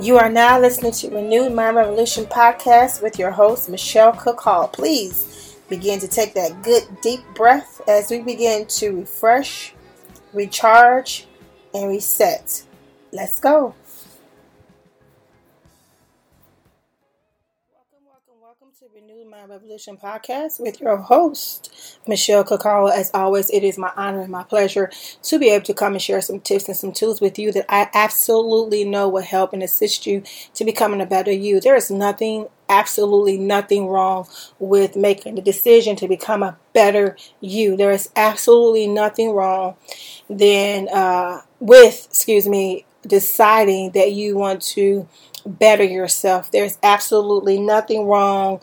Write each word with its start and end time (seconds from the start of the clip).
You 0.00 0.16
are 0.16 0.28
now 0.30 0.60
listening 0.60 0.92
to 0.92 1.10
Renewed 1.10 1.52
Mind 1.52 1.74
Revolution 1.74 2.24
podcast 2.24 3.02
with 3.02 3.18
your 3.18 3.32
host, 3.32 3.68
Michelle 3.68 4.12
Cook 4.12 4.38
Hall. 4.38 4.68
Please 4.68 5.56
begin 5.68 5.98
to 5.98 6.06
take 6.06 6.34
that 6.34 6.62
good 6.62 6.84
deep 7.02 7.18
breath 7.34 7.80
as 7.88 8.08
we 8.08 8.20
begin 8.20 8.66
to 8.66 9.00
refresh, 9.00 9.74
recharge, 10.32 11.26
and 11.74 11.88
reset. 11.88 12.62
Let's 13.10 13.40
go. 13.40 13.74
To 19.18 19.24
Revolution 19.48 19.96
podcast 19.96 20.60
with 20.60 20.80
your 20.80 20.96
host, 20.96 22.00
Michelle 22.06 22.44
Cook 22.44 22.62
Hall. 22.62 22.88
As 22.88 23.10
always, 23.12 23.50
it 23.50 23.64
is 23.64 23.76
my 23.76 23.90
honor 23.96 24.20
and 24.20 24.30
my 24.30 24.44
pleasure 24.44 24.92
to 25.22 25.38
be 25.40 25.48
able 25.48 25.64
to 25.64 25.74
come 25.74 25.94
and 25.94 26.02
share 26.02 26.20
some 26.20 26.38
tips 26.38 26.68
and 26.68 26.76
some 26.76 26.92
tools 26.92 27.20
with 27.20 27.36
you 27.36 27.50
that 27.50 27.66
I 27.68 27.88
absolutely 27.94 28.84
know 28.84 29.08
will 29.08 29.22
help 29.22 29.52
and 29.52 29.62
assist 29.62 30.06
you 30.06 30.22
to 30.54 30.64
becoming 30.64 31.00
a 31.00 31.06
better 31.06 31.32
you. 31.32 31.58
There 31.58 31.74
is 31.74 31.90
nothing, 31.90 32.46
absolutely 32.68 33.38
nothing 33.38 33.88
wrong 33.88 34.28
with 34.60 34.94
making 34.94 35.34
the 35.34 35.42
decision 35.42 35.96
to 35.96 36.06
become 36.06 36.44
a 36.44 36.56
better 36.72 37.16
you. 37.40 37.76
There 37.76 37.90
is 37.90 38.10
absolutely 38.14 38.86
nothing 38.86 39.32
wrong 39.32 39.74
than 40.30 40.88
uh, 40.90 41.40
with, 41.58 42.06
excuse 42.08 42.46
me, 42.46 42.84
deciding 43.04 43.92
that 43.92 44.12
you 44.12 44.36
want 44.36 44.62
to 44.62 45.08
better 45.44 45.84
yourself. 45.84 46.52
There's 46.52 46.78
absolutely 46.84 47.58
nothing 47.58 48.06
wrong 48.06 48.60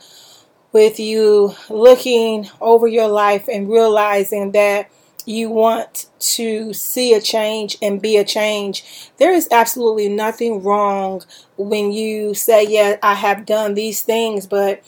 with 0.76 1.00
you 1.00 1.56
looking 1.70 2.50
over 2.60 2.86
your 2.86 3.08
life 3.08 3.48
and 3.48 3.70
realizing 3.70 4.52
that 4.52 4.92
you 5.26 5.50
want 5.50 6.08
to 6.20 6.74
see 6.74 7.14
a 7.14 7.22
change 7.22 7.78
and 7.82 8.02
be 8.02 8.18
a 8.18 8.26
change. 8.26 9.10
There 9.18 9.32
is 9.32 9.48
absolutely 9.52 10.10
nothing 10.10 10.62
wrong 10.62 11.22
when 11.56 11.94
you 11.94 12.34
say, 12.34 12.68
Yeah, 12.68 12.98
I 13.02 13.14
have 13.14 13.46
done 13.46 13.76
these 13.76 14.02
things, 14.02 14.48
but 14.48 14.84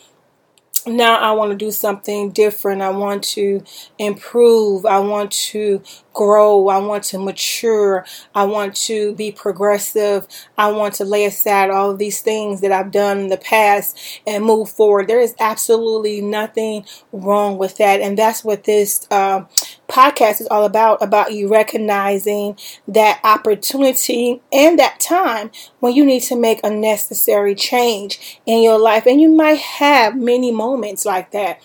now 0.87 1.17
I 1.17 1.31
want 1.31 1.51
to 1.51 1.57
do 1.57 1.71
something 1.71 2.31
different. 2.31 2.81
I 2.81 2.89
want 2.89 3.23
to 3.25 3.63
improve. 3.99 4.85
I 4.85 4.99
want 4.99 5.31
to 5.31 5.81
grow. 6.13 6.67
I 6.69 6.79
want 6.79 7.03
to 7.05 7.19
mature. 7.19 8.05
I 8.33 8.45
want 8.45 8.75
to 8.87 9.13
be 9.15 9.31
progressive. 9.31 10.27
I 10.57 10.71
want 10.71 10.95
to 10.95 11.05
lay 11.05 11.25
aside 11.25 11.69
all 11.69 11.91
of 11.91 11.99
these 11.99 12.21
things 12.21 12.61
that 12.61 12.71
I've 12.71 12.91
done 12.91 13.19
in 13.19 13.27
the 13.27 13.37
past 13.37 14.21
and 14.25 14.43
move 14.45 14.69
forward. 14.69 15.07
There 15.07 15.21
is 15.21 15.35
absolutely 15.39 16.21
nothing 16.21 16.85
wrong 17.11 17.57
with 17.57 17.77
that. 17.77 18.01
And 18.01 18.17
that's 18.17 18.43
what 18.43 18.63
this 18.63 19.07
uh, 19.11 19.43
podcast 19.87 20.41
is 20.41 20.47
all 20.51 20.65
about 20.65 21.01
about 21.01 21.33
you 21.33 21.47
recognizing 21.47 22.57
that 22.87 23.19
opportunity 23.23 24.41
and 24.51 24.77
that 24.79 24.99
time 24.99 25.51
when 25.79 25.93
you 25.93 26.05
need 26.05 26.21
to 26.21 26.35
make 26.35 26.59
a 26.63 26.69
necessary 26.69 27.55
change 27.55 28.39
in 28.45 28.61
your 28.61 28.79
life. 28.79 29.05
And 29.05 29.21
you 29.21 29.29
might 29.29 29.59
have 29.59 30.15
many 30.15 30.51
moments 30.51 31.05
like 31.05 31.31
that. 31.31 31.61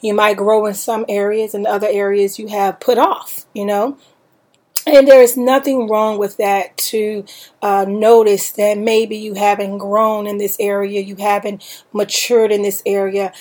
You 0.00 0.14
might 0.14 0.36
grow 0.36 0.66
in 0.66 0.74
some 0.74 1.04
areas, 1.08 1.54
and 1.54 1.66
other 1.66 1.88
areas 1.90 2.38
you 2.38 2.48
have 2.48 2.80
put 2.80 2.98
off, 2.98 3.46
you 3.52 3.64
know. 3.64 3.98
And 4.86 5.06
there 5.06 5.20
is 5.20 5.36
nothing 5.36 5.88
wrong 5.88 6.18
with 6.18 6.38
that 6.38 6.76
to 6.78 7.24
uh, 7.60 7.84
notice 7.86 8.52
that 8.52 8.78
maybe 8.78 9.16
you 9.16 9.34
haven't 9.34 9.78
grown 9.78 10.26
in 10.26 10.38
this 10.38 10.56
area, 10.58 11.00
you 11.00 11.16
haven't 11.16 11.84
matured 11.92 12.52
in 12.52 12.62
this 12.62 12.82
area. 12.86 13.32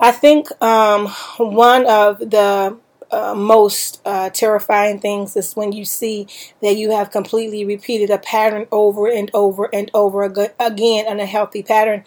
I 0.00 0.10
think 0.10 0.48
um, 0.60 1.06
one 1.38 1.86
of 1.86 2.18
the 2.18 2.76
uh, 3.10 3.34
most 3.34 4.00
uh, 4.04 4.30
terrifying 4.30 4.98
things 4.98 5.36
is 5.36 5.54
when 5.54 5.72
you 5.72 5.84
see 5.84 6.26
that 6.62 6.76
you 6.76 6.90
have 6.90 7.10
completely 7.10 7.64
repeated 7.64 8.10
a 8.10 8.18
pattern 8.18 8.66
over 8.70 9.08
and 9.08 9.30
over 9.34 9.68
and 9.72 9.90
over 9.94 10.22
again, 10.24 11.06
an 11.06 11.20
unhealthy 11.20 11.62
pattern. 11.62 12.04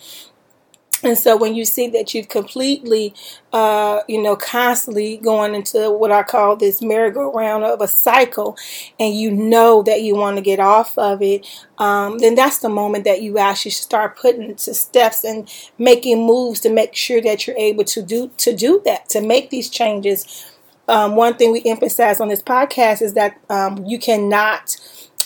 And 1.04 1.16
so 1.16 1.38
when 1.38 1.54
you 1.54 1.64
see 1.64 1.88
that 1.90 2.16
you've 2.16 2.28
completely, 2.28 3.14
uh, 3.54 4.02
you 4.08 4.20
know, 4.22 4.36
constantly 4.36 5.18
going 5.18 5.54
into 5.54 5.92
what 5.92 6.12
I 6.12 6.24
call 6.24 6.56
this 6.56 6.82
merry-go-round 6.82 7.64
of 7.64 7.82
a 7.82 7.88
cycle, 7.88 8.58
and 9.00 9.14
you 9.14 9.30
know 9.30 9.84
that 9.84 10.02
you 10.02 10.16
want 10.16 10.38
to 10.38 10.42
get 10.42 10.60
off 10.60 10.98
of 10.98 11.22
it, 11.22 11.46
um, 11.78 12.18
then 12.18 12.34
that's 12.34 12.58
the 12.58 12.70
moment 12.70 13.04
that 13.04 13.22
you 13.22 13.38
actually 13.38 13.72
start 13.72 14.18
putting 14.18 14.42
into 14.42 14.74
steps 14.74 15.24
and 15.24 15.48
making 15.78 16.26
moves 16.26 16.62
to 16.62 16.70
make 16.72 16.96
sure 16.96 17.22
that 17.22 17.46
you're 17.46 17.58
able 17.58 17.84
to 17.84 18.02
do 18.02 18.32
to 18.38 18.56
do 18.56 18.82
that, 18.86 19.08
to 19.10 19.22
make 19.22 19.52
these 19.52 19.70
changes. 19.70 20.52
Um, 20.88 21.16
one 21.16 21.36
thing 21.36 21.52
we 21.52 21.62
emphasize 21.66 22.22
on 22.22 22.30
this 22.30 22.42
podcast 22.42 23.02
is 23.02 23.14
that 23.14 23.40
um, 23.50 23.86
you 23.86 24.00
cannot 24.00 24.78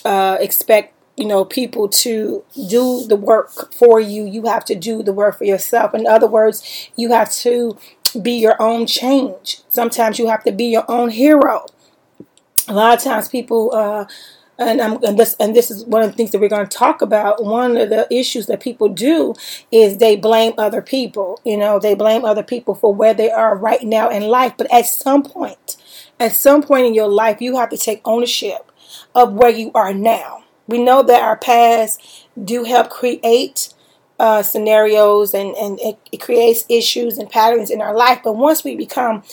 uh, 0.06 0.38
expect 0.40 0.94
you 1.18 1.26
know 1.28 1.46
people 1.46 1.88
to 1.88 2.44
do 2.70 3.06
the 3.08 3.16
work 3.16 3.74
for 3.74 4.00
you. 4.00 4.26
You 4.26 4.44
have 4.44 4.66
to 4.66 4.76
do 4.76 5.04
the 5.04 5.14
work 5.14 5.38
for 5.38 5.44
yourself. 5.44 5.94
In 5.94 6.08
other 6.08 6.28
words 6.28 6.90
you 6.96 7.12
have 7.12 7.32
to 7.34 7.78
be 8.22 8.34
your 8.34 8.62
own 8.62 8.86
change. 8.86 9.62
Sometimes 9.70 10.20
you 10.20 10.28
have 10.28 10.44
to 10.44 10.52
be 10.52 10.66
your 10.66 10.90
own 10.90 11.10
hero. 11.10 11.66
A 12.68 12.74
lot 12.74 12.98
of 12.98 13.04
times 13.04 13.28
people 13.28 13.72
uh, 13.74 14.06
and, 14.62 15.04
and 15.04 15.18
this 15.18 15.36
and 15.40 15.56
this 15.56 15.72
is 15.72 15.86
one 15.86 16.04
of 16.04 16.12
the 16.12 16.16
things 16.16 16.32
that 16.32 16.40
we're 16.40 16.50
going 16.50 16.68
to 16.68 16.78
talk 16.78 17.02
about. 17.02 17.44
One 17.44 17.78
of 17.78 17.90
the 17.90 18.08
issues 18.12 18.46
that 18.48 18.62
people 18.62 18.90
do 18.90 19.34
is 19.72 19.98
they 19.98 20.16
blame 20.16 20.54
other 20.58 20.82
people. 20.82 21.40
You 21.44 21.58
know, 21.58 21.80
they 21.80 21.96
blame 21.96 22.24
other 22.24 22.44
people 22.44 22.76
for 22.76 22.94
where 22.94 23.14
they 23.14 23.32
are 23.32 23.56
right 23.56 23.84
now 23.84 24.10
in 24.10 24.24
life. 24.24 24.54
But 24.58 24.72
at 24.74 24.86
some 24.86 25.24
point, 25.24 25.78
at 26.20 26.34
some 26.34 26.62
point 26.62 26.86
in 26.86 26.94
your 26.94 27.08
life, 27.08 27.42
you 27.42 27.58
have 27.58 27.70
to 27.70 27.78
take 27.78 28.02
ownership 28.06 28.72
of 29.16 29.34
where 29.34 29.50
you 29.50 29.72
are 29.74 29.94
now. 29.94 30.44
We 30.68 30.82
know 30.82 31.04
that 31.04 31.22
our 31.22 31.38
past 31.38 32.28
do 32.42 32.64
help 32.64 32.90
create 32.90 33.74
uh, 34.20 34.44
scenarios 34.44 35.34
and, 35.34 35.56
and 35.56 35.80
it, 35.80 35.98
it, 36.12 36.22
creates 36.22 36.64
issues 36.70 37.18
and 37.18 37.28
patterns 37.28 37.72
in 37.72 37.82
our 37.82 37.96
life. 37.96 38.20
But 38.24 38.34
once 38.34 38.64
we 38.64 38.76
become 38.76 39.24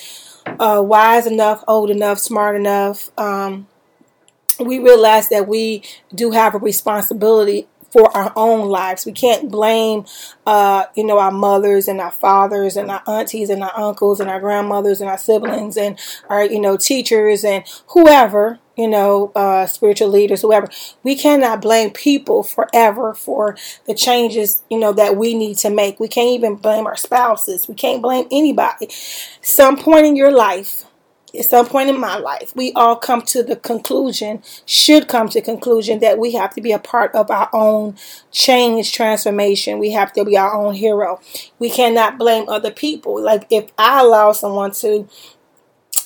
uh, 0.58 0.82
wise 0.84 1.26
enough, 1.26 1.62
old 1.68 1.90
enough, 1.90 2.18
smart 2.18 2.56
enough, 2.56 3.10
um, 3.18 3.68
we 4.60 4.78
realize 4.78 5.28
that 5.28 5.48
we 5.48 5.82
do 6.14 6.30
have 6.32 6.54
a 6.54 6.58
responsibility 6.58 7.68
for 7.90 8.14
our 8.16 8.32
own 8.36 8.68
lives. 8.68 9.06
We 9.06 9.12
can't 9.12 9.50
blame, 9.50 10.04
uh, 10.46 10.84
you 10.94 11.04
know, 11.04 11.18
our 11.18 11.30
mothers 11.30 11.88
and 11.88 12.00
our 12.00 12.10
fathers 12.10 12.76
and 12.76 12.90
our 12.90 13.02
aunties 13.06 13.50
and 13.50 13.62
our 13.62 13.72
uncles 13.78 14.20
and 14.20 14.28
our 14.28 14.40
grandmothers 14.40 15.00
and 15.00 15.08
our 15.08 15.18
siblings 15.18 15.76
and 15.76 15.98
our, 16.28 16.44
you 16.44 16.60
know, 16.60 16.76
teachers 16.76 17.44
and 17.44 17.64
whoever, 17.88 18.58
you 18.76 18.88
know, 18.88 19.32
uh, 19.34 19.66
spiritual 19.66 20.08
leaders, 20.08 20.42
whoever. 20.42 20.68
We 21.02 21.16
cannot 21.16 21.62
blame 21.62 21.90
people 21.90 22.42
forever 22.42 23.14
for 23.14 23.56
the 23.86 23.94
changes, 23.94 24.62
you 24.70 24.78
know, 24.78 24.92
that 24.92 25.16
we 25.16 25.34
need 25.34 25.56
to 25.58 25.70
make. 25.70 25.98
We 25.98 26.08
can't 26.08 26.28
even 26.28 26.56
blame 26.56 26.86
our 26.86 26.96
spouses. 26.96 27.68
We 27.68 27.74
can't 27.74 28.02
blame 28.02 28.26
anybody. 28.30 28.88
Some 29.40 29.76
point 29.76 30.06
in 30.06 30.14
your 30.14 30.30
life, 30.30 30.84
at 31.36 31.44
some 31.44 31.66
point 31.66 31.90
in 31.90 32.00
my 32.00 32.16
life, 32.16 32.54
we 32.56 32.72
all 32.72 32.96
come 32.96 33.22
to 33.22 33.42
the 33.42 33.56
conclusion, 33.56 34.42
should 34.66 35.08
come 35.08 35.28
to 35.30 35.40
conclusion 35.40 35.98
that 36.00 36.18
we 36.18 36.32
have 36.32 36.54
to 36.54 36.60
be 36.60 36.72
a 36.72 36.78
part 36.78 37.14
of 37.14 37.30
our 37.30 37.50
own 37.52 37.96
change 38.30 38.92
transformation. 38.92 39.78
We 39.78 39.92
have 39.92 40.12
to 40.14 40.24
be 40.24 40.36
our 40.36 40.54
own 40.54 40.74
hero. 40.74 41.20
We 41.58 41.70
cannot 41.70 42.18
blame 42.18 42.48
other 42.48 42.70
people. 42.70 43.20
Like 43.20 43.46
if 43.50 43.70
I 43.76 44.00
allow 44.00 44.32
someone 44.32 44.72
to 44.72 45.08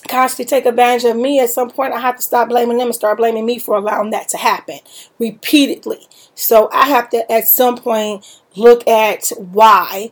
constantly 0.09 0.49
take 0.49 0.67
advantage 0.67 1.05
of 1.05 1.17
me, 1.17 1.39
at 1.39 1.51
some 1.51 1.71
point 1.71 1.93
I 1.93 2.01
have 2.01 2.17
to 2.17 2.23
stop 2.23 2.49
blaming 2.49 2.79
them 2.79 2.89
and 2.89 2.95
start 2.95 3.19
blaming 3.19 3.47
me 3.47 3.59
for 3.59 3.77
allowing 3.77 4.11
that 4.11 4.29
to 4.31 4.37
happen 4.37 4.81
repeatedly. 5.19 6.09
So 6.35 6.69
I 6.73 6.89
have 6.89 7.11
to 7.11 7.31
at 7.31 7.47
some 7.47 7.77
point 7.77 8.27
look 8.57 8.87
at 8.89 9.29
why 9.39 10.11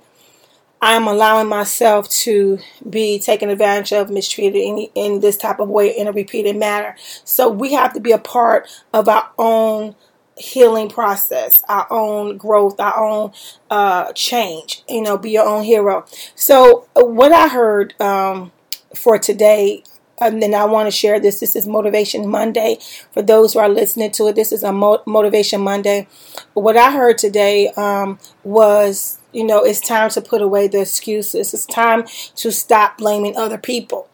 I'm 0.82 1.06
allowing 1.06 1.48
myself 1.48 2.08
to 2.10 2.58
be 2.88 3.18
taken 3.18 3.50
advantage 3.50 3.92
of, 3.92 4.10
mistreated 4.10 4.62
in, 4.62 4.78
in 4.94 5.20
this 5.20 5.36
type 5.36 5.60
of 5.60 5.68
way 5.68 5.90
in 5.96 6.08
a 6.08 6.12
repeated 6.12 6.56
manner. 6.56 6.96
So 7.24 7.50
we 7.50 7.74
have 7.74 7.92
to 7.94 8.00
be 8.00 8.12
a 8.12 8.18
part 8.18 8.66
of 8.92 9.08
our 9.08 9.30
own 9.38 9.94
healing 10.38 10.88
process, 10.88 11.62
our 11.68 11.86
own 11.90 12.38
growth, 12.38 12.80
our 12.80 13.04
own 13.04 13.32
uh, 13.70 14.12
change. 14.14 14.82
You 14.88 15.02
know, 15.02 15.18
be 15.18 15.32
your 15.32 15.46
own 15.46 15.64
hero. 15.64 16.06
So 16.34 16.88
what 16.94 17.32
I 17.32 17.48
heard 17.48 18.00
um, 18.00 18.52
for 18.94 19.18
today 19.18 19.84
and 20.20 20.42
then 20.42 20.54
I 20.54 20.66
want 20.66 20.86
to 20.86 20.90
share 20.90 21.18
this. 21.18 21.40
This 21.40 21.56
is 21.56 21.66
Motivation 21.66 22.28
Monday 22.28 22.78
for 23.12 23.22
those 23.22 23.54
who 23.54 23.58
are 23.58 23.68
listening 23.70 24.10
to 24.12 24.28
it. 24.28 24.34
This 24.34 24.52
is 24.52 24.62
a 24.62 24.70
Mo- 24.72 25.02
Motivation 25.06 25.62
Monday. 25.62 26.08
What 26.52 26.76
I 26.76 26.92
heard 26.92 27.16
today 27.16 27.68
um, 27.76 28.18
was, 28.44 29.18
you 29.32 29.44
know, 29.44 29.64
it's 29.64 29.80
time 29.80 30.10
to 30.10 30.20
put 30.20 30.42
away 30.42 30.68
the 30.68 30.82
excuses. 30.82 31.54
It's 31.54 31.66
time 31.66 32.04
to 32.36 32.50
stop 32.50 32.98
blaming 32.98 33.36
other 33.36 33.58
people. 33.58 34.08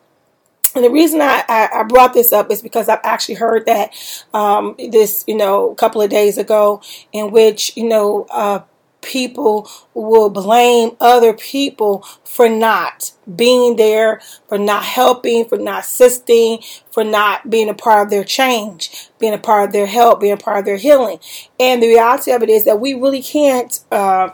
And 0.74 0.84
the 0.84 0.90
reason 0.90 1.22
I, 1.22 1.42
I, 1.48 1.82
brought 1.84 2.12
this 2.12 2.32
up 2.32 2.50
is 2.50 2.60
because 2.60 2.90
I've 2.90 3.00
actually 3.02 3.36
heard 3.36 3.64
that 3.64 3.94
um, 4.34 4.74
this, 4.78 5.24
you 5.26 5.34
know, 5.34 5.70
a 5.70 5.74
couple 5.74 6.02
of 6.02 6.10
days 6.10 6.36
ago, 6.36 6.82
in 7.12 7.30
which, 7.30 7.74
you 7.78 7.88
know, 7.88 8.26
uh, 8.30 8.60
people 9.00 9.70
will 9.94 10.28
blame 10.28 10.90
other 11.00 11.32
people 11.32 12.04
for 12.24 12.48
not 12.48 13.12
being 13.34 13.76
there, 13.76 14.20
for 14.48 14.58
not 14.58 14.84
helping, 14.84 15.46
for 15.46 15.56
not 15.56 15.84
assisting, 15.84 16.58
for 16.90 17.04
not 17.04 17.48
being 17.48 17.70
a 17.70 17.74
part 17.74 18.04
of 18.04 18.10
their 18.10 18.24
change, 18.24 19.08
being 19.18 19.32
a 19.32 19.38
part 19.38 19.68
of 19.68 19.72
their 19.72 19.86
help, 19.86 20.20
being 20.20 20.32
a 20.32 20.36
part 20.36 20.58
of 20.58 20.64
their 20.66 20.76
healing. 20.76 21.18
And 21.58 21.82
the 21.82 21.88
reality 21.88 22.32
of 22.32 22.42
it 22.42 22.50
is 22.50 22.64
that 22.64 22.80
we 22.80 22.92
really 22.92 23.22
can't. 23.22 23.80
Uh, 23.90 24.30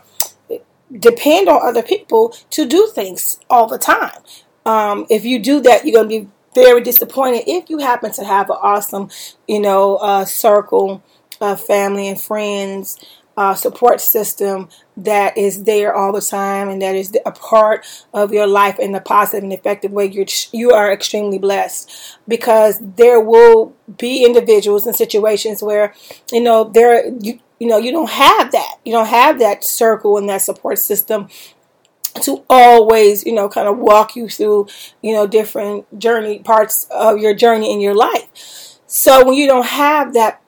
depend 0.99 1.49
on 1.49 1.67
other 1.67 1.83
people 1.83 2.31
to 2.51 2.67
do 2.67 2.91
things 2.95 3.39
all 3.49 3.67
the 3.67 3.79
time. 3.79 4.19
Um, 4.65 5.07
if 5.11 5.25
you 5.25 5.39
do 5.39 5.61
that, 5.61 5.85
you're 5.85 6.03
going 6.03 6.09
to 6.09 6.27
be 6.27 6.33
very 6.55 6.83
disappointed 6.83 7.45
if 7.47 7.71
you 7.71 7.79
happen 7.79 8.13
to 8.13 8.25
have 8.25 8.51
an 8.51 8.57
awesome, 8.61 9.11
you 9.49 9.61
know, 9.61 9.97
uh, 9.97 10.25
circle 10.25 11.03
of 11.41 11.61
family 11.61 12.09
and 12.09 12.21
friends, 12.21 12.99
uh, 13.37 13.55
support 13.55 14.01
system 14.01 14.69
that 14.97 15.37
is 15.39 15.65
there 15.65 15.95
all 15.95 16.13
the 16.13 16.21
time 16.21 16.69
and 16.69 16.83
that 16.83 16.95
is 16.95 17.17
a 17.25 17.33
part 17.33 17.87
of 18.13 18.33
your 18.33 18.47
life 18.47 18.79
in 18.79 18.95
a 18.95 19.01
positive 19.01 19.43
and 19.43 19.53
effective 19.53 19.91
way. 19.91 20.07
You're 20.07 20.27
you 20.53 20.73
are 20.73 20.93
extremely 20.93 21.39
blessed 21.39 22.19
because 22.29 22.79
there 22.97 23.21
will 23.21 23.75
be 23.97 24.25
individuals 24.25 24.87
and 24.87 24.95
situations 24.95 25.63
where 25.63 25.95
you 26.31 26.43
know 26.43 26.65
there 26.65 27.09
you 27.21 27.41
you 27.63 27.69
know 27.69 27.79
you 27.79 27.93
don't 27.93 28.11
have 28.11 28.51
that 28.51 28.75
you 28.85 28.93
don't 28.93 29.07
have 29.07 29.39
that 29.39 29.63
circle 29.65 30.19
and 30.19 30.29
that 30.29 30.43
support 30.43 30.79
system 30.81 31.29
to 32.21 32.45
always, 32.49 33.25
you 33.25 33.33
know, 33.33 33.49
kind 33.49 33.69
of 33.69 33.79
walk 33.79 34.17
you 34.17 34.29
through, 34.29 34.69
you 35.01 35.15
know, 35.15 35.27
different 35.27 35.99
journey 35.99 36.41
parts 36.41 36.87
of 36.91 37.19
your 37.19 37.35
journey 37.35 37.73
in 37.73 37.81
your 37.81 37.95
life. 37.95 38.79
So 38.87 39.25
when 39.25 39.35
you 39.35 39.47
don't 39.47 39.67
have 39.67 40.13
that 40.15 40.43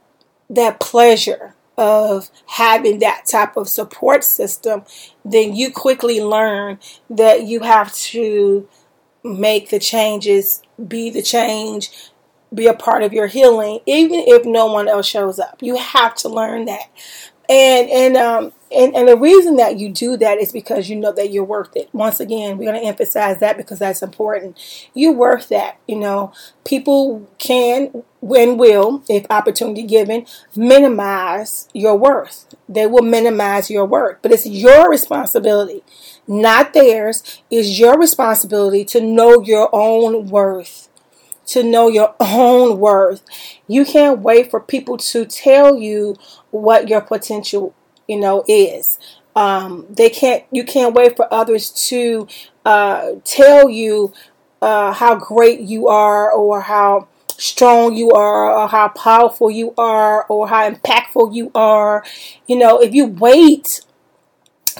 that 0.50 0.78
pleasure 0.78 1.54
of 1.76 2.30
having 2.46 2.98
that 2.98 3.24
type 3.26 3.56
of 3.56 3.68
support 3.68 4.22
system, 4.24 4.84
then 5.24 5.56
you 5.56 5.72
quickly 5.72 6.20
learn 6.20 6.78
that 7.08 7.44
you 7.44 7.60
have 7.60 7.92
to 7.94 8.68
make 9.24 9.70
the 9.70 9.78
changes, 9.78 10.62
be 10.86 11.08
the 11.08 11.22
change, 11.22 11.90
be 12.54 12.66
a 12.66 12.74
part 12.74 13.02
of 13.02 13.12
your 13.12 13.26
healing, 13.26 13.80
even 13.86 14.20
if 14.26 14.44
no 14.44 14.66
one 14.66 14.88
else 14.88 15.06
shows 15.06 15.38
up. 15.38 15.58
You 15.60 15.76
have 15.76 16.14
to 16.16 16.28
learn 16.28 16.66
that. 16.66 16.90
And 17.48 17.90
and 17.90 18.16
um 18.16 18.52
and, 18.74 18.94
and 18.96 19.08
the 19.08 19.16
reason 19.16 19.56
that 19.56 19.78
you 19.78 19.90
do 19.90 20.16
that 20.16 20.38
is 20.38 20.52
because 20.52 20.88
you 20.88 20.96
know 20.96 21.12
that 21.12 21.30
you're 21.30 21.44
worth 21.44 21.76
it. 21.76 21.88
Once 21.92 22.20
again, 22.20 22.58
we're 22.58 22.70
going 22.70 22.80
to 22.80 22.88
emphasize 22.88 23.38
that 23.40 23.56
because 23.56 23.78
that's 23.78 24.02
important. 24.02 24.58
You're 24.94 25.12
worth 25.12 25.48
that. 25.50 25.78
You 25.86 25.96
know, 25.96 26.32
people 26.64 27.28
can 27.38 28.02
and 28.22 28.58
will, 28.58 29.04
if 29.08 29.26
opportunity 29.30 29.82
given, 29.82 30.26
minimize 30.56 31.68
your 31.72 31.96
worth. 31.96 32.46
They 32.68 32.86
will 32.86 33.02
minimize 33.04 33.70
your 33.70 33.84
worth, 33.84 34.18
but 34.22 34.32
it's 34.32 34.46
your 34.46 34.90
responsibility, 34.90 35.84
not 36.26 36.72
theirs. 36.72 37.42
It's 37.50 37.78
your 37.78 37.98
responsibility 37.98 38.84
to 38.86 39.00
know 39.00 39.42
your 39.42 39.68
own 39.72 40.28
worth 40.28 40.88
to 41.46 41.62
know 41.62 41.88
your 41.88 42.14
own 42.20 42.78
worth. 42.78 43.22
You 43.66 43.84
can't 43.84 44.20
wait 44.20 44.50
for 44.50 44.60
people 44.60 44.96
to 44.98 45.24
tell 45.24 45.76
you 45.76 46.16
what 46.50 46.88
your 46.88 47.00
potential 47.00 47.74
you 48.06 48.18
know, 48.18 48.44
is. 48.48 48.98
Um, 49.36 49.86
they 49.90 50.10
can't. 50.10 50.44
You 50.50 50.64
can't 50.64 50.94
wait 50.94 51.16
for 51.16 51.32
others 51.32 51.70
to 51.88 52.28
uh, 52.64 53.12
tell 53.24 53.68
you 53.68 54.12
uh, 54.62 54.92
how 54.92 55.16
great 55.16 55.60
you 55.60 55.88
are, 55.88 56.30
or 56.30 56.62
how 56.62 57.08
strong 57.36 57.94
you 57.96 58.10
are, 58.12 58.52
or 58.52 58.68
how 58.68 58.88
powerful 58.88 59.50
you 59.50 59.74
are, 59.76 60.24
or 60.26 60.48
how 60.48 60.70
impactful 60.70 61.34
you 61.34 61.50
are. 61.54 62.04
You 62.46 62.56
know, 62.56 62.80
if 62.80 62.94
you 62.94 63.06
wait 63.06 63.80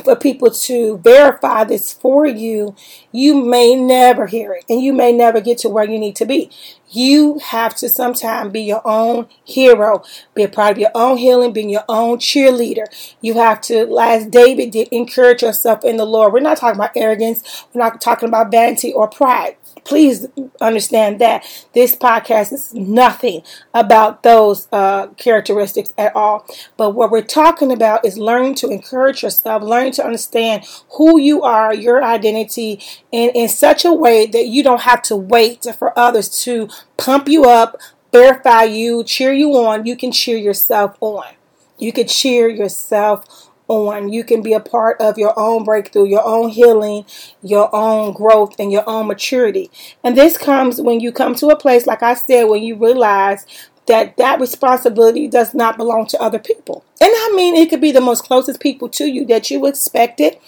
for 0.02 0.17
people 0.17 0.50
to 0.50 0.99
verify 0.99 1.64
this 1.64 1.93
for 1.93 2.26
you, 2.26 2.75
you 3.12 3.44
may 3.44 3.75
never 3.75 4.26
hear 4.26 4.52
it 4.52 4.64
and 4.69 4.82
you 4.82 4.93
may 4.93 5.12
never 5.12 5.41
get 5.41 5.58
to 5.58 5.69
where 5.69 5.85
you 5.85 5.99
need 5.99 6.17
to 6.17 6.25
be. 6.25 6.50
You 6.91 7.38
have 7.38 7.75
to 7.76 7.88
sometimes 7.88 8.52
be 8.52 8.62
your 8.62 8.82
own 8.85 9.26
hero, 9.44 10.02
be 10.35 10.44
a 10.44 10.49
part 10.49 10.73
of 10.73 10.79
your 10.79 10.91
own 10.94 11.17
healing, 11.17 11.52
being 11.52 11.70
your 11.70 11.85
own 11.88 12.19
cheerleader. 12.19 12.87
You 13.20 13.35
have 13.35 13.61
to, 13.62 13.99
as 13.99 14.26
David 14.26 14.70
did, 14.70 14.88
encourage 14.88 15.43
yourself 15.43 15.85
in 15.85 15.97
the 15.97 16.05
Lord. 16.05 16.32
We're 16.32 16.40
not 16.40 16.58
talking 16.58 16.79
about 16.79 16.97
arrogance, 16.97 17.64
we're 17.73 17.81
not 17.82 18.00
talking 18.00 18.29
about 18.29 18.50
vanity 18.50 18.93
or 18.93 19.08
pride 19.08 19.56
please 19.85 20.26
understand 20.61 21.21
that 21.21 21.44
this 21.75 21.97
podcast 21.97 22.53
is 22.53 22.73
nothing 22.75 23.43
about 23.73 24.23
those 24.23 24.69
uh, 24.73 25.09
characteristics 25.17 25.93
at 25.99 26.15
all. 26.15 26.47
But 26.76 26.91
what 26.91 27.11
we're 27.11 27.23
talking 27.23 27.73
about 27.73 28.05
is 28.05 28.17
learning 28.19 28.55
to 28.56 28.69
encourage 28.69 29.23
yourself, 29.23 29.62
learning 29.62 29.93
to 29.94 30.05
understand 30.05 30.65
who 30.97 31.19
you 31.19 31.43
are, 31.43 31.75
your 31.75 32.03
identity, 32.03 32.81
and 33.12 33.32
in 33.35 33.49
such 33.49 33.85
a 33.85 33.93
way 33.93 34.26
that 34.26 34.47
you 34.47 34.62
don't 34.62 34.82
have 34.82 35.03
to 35.03 35.17
wait 35.17 35.67
for 35.79 35.99
others 35.99 36.43
to 36.44 36.69
pump 36.97 37.29
you 37.29 37.44
up, 37.44 37.76
verify 38.12 38.62
you, 38.62 39.03
cheer 39.05 39.32
you 39.32 39.50
on. 39.56 39.87
You 39.87 39.97
can 39.97 40.12
cheer 40.12 40.37
yourself 40.37 40.97
on. 41.00 41.35
You 41.79 41.93
can 41.93 42.06
cheer 42.06 42.49
yourself 42.49 43.44
on. 43.69 44.12
You 44.12 44.25
can 44.25 44.43
be 44.43 44.52
a 44.52 44.61
part 44.61 45.00
of 45.00 45.19
your 45.19 45.38
own 45.38 45.64
breakthrough, 45.64 46.06
your 46.06 46.26
own 46.26 46.50
healing, 46.50 47.06
your 47.43 47.75
own 47.75 48.12
growth, 48.12 48.55
and 48.58 48.70
your 48.70 48.88
own 48.88 49.06
maturity. 49.06 49.70
And 50.02 50.16
this 50.16 50.37
comes 50.37 50.81
when 50.81 51.00
you 51.00 51.12
come 51.12 51.34
to 51.37 51.49
a 51.49 51.56
place, 51.56 51.87
like 51.87 52.02
I 52.02 52.14
said, 52.14 52.44
when 52.44 52.62
you 52.62 52.76
realize 52.76 53.46
that 53.87 54.16
that 54.16 54.40
responsibility 54.40 55.28
does 55.28 55.55
not 55.55 55.76
belong 55.76 56.06
to 56.06 56.20
other 56.20 56.38
people. 56.38 56.84
And 57.00 57.11
I 57.11 57.32
mean, 57.34 57.55
it 57.55 57.69
could 57.69 57.81
be 57.81 57.93
the 57.93 58.00
most 58.00 58.25
closest 58.25 58.61
people 58.61 58.88
to 58.90 59.05
you 59.05 59.26
that 59.26 59.50
you 59.50 59.66
expected. 59.66 60.38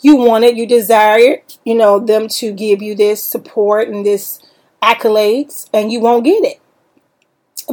You 0.00 0.16
wanted, 0.16 0.56
you 0.56 0.66
desired, 0.66 1.42
you 1.64 1.74
know, 1.74 1.98
them 1.98 2.28
to 2.28 2.52
give 2.52 2.82
you 2.82 2.94
this 2.94 3.22
support 3.22 3.88
and 3.88 4.04
this 4.04 4.40
accolades, 4.82 5.68
and 5.72 5.90
you 5.90 6.00
won't 6.00 6.24
get 6.24 6.44
it 6.44 6.60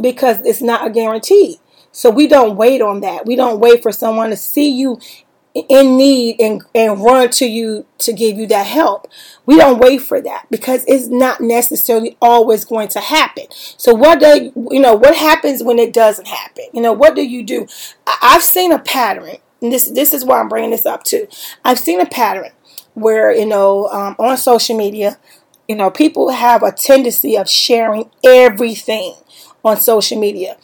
because 0.00 0.38
it's 0.40 0.62
not 0.62 0.86
a 0.86 0.90
guarantee. 0.90 1.60
So 1.94 2.10
we 2.10 2.26
don't 2.26 2.56
wait 2.56 2.82
on 2.82 3.00
that. 3.00 3.24
We 3.24 3.36
don't 3.36 3.60
wait 3.60 3.80
for 3.80 3.92
someone 3.92 4.30
to 4.30 4.36
see 4.36 4.68
you 4.68 4.98
in 5.54 5.96
need 5.96 6.40
and, 6.40 6.62
and 6.74 7.00
run 7.00 7.30
to 7.30 7.46
you 7.46 7.86
to 7.98 8.12
give 8.12 8.36
you 8.36 8.48
that 8.48 8.66
help. 8.66 9.06
We 9.46 9.56
don't 9.56 9.78
wait 9.78 10.02
for 10.02 10.20
that 10.20 10.46
because 10.50 10.84
it's 10.88 11.06
not 11.06 11.40
necessarily 11.40 12.16
always 12.20 12.64
going 12.64 12.88
to 12.88 13.00
happen. 13.00 13.44
So 13.52 13.94
what 13.94 14.18
do 14.18 14.52
you 14.72 14.80
know 14.80 14.94
what 14.94 15.14
happens 15.14 15.62
when 15.62 15.78
it 15.78 15.92
doesn't 15.92 16.26
happen? 16.26 16.64
You 16.72 16.82
know, 16.82 16.92
what 16.92 17.14
do 17.14 17.22
you 17.22 17.44
do? 17.44 17.68
I've 18.20 18.42
seen 18.42 18.72
a 18.72 18.80
pattern. 18.80 19.36
And 19.62 19.72
this 19.72 19.88
this 19.88 20.12
is 20.12 20.24
why 20.24 20.40
I'm 20.40 20.48
bringing 20.48 20.72
this 20.72 20.86
up 20.86 21.04
too. 21.04 21.28
I've 21.64 21.78
seen 21.78 22.00
a 22.00 22.06
pattern 22.06 22.50
where, 22.94 23.32
you 23.32 23.46
know, 23.46 23.86
um, 23.88 24.16
on 24.18 24.36
social 24.36 24.76
media, 24.76 25.18
you 25.68 25.76
know, 25.76 25.92
people 25.92 26.30
have 26.30 26.64
a 26.64 26.72
tendency 26.72 27.36
of 27.38 27.48
sharing 27.48 28.10
everything 28.24 29.14
on 29.64 29.76
social 29.76 30.18
media. 30.18 30.56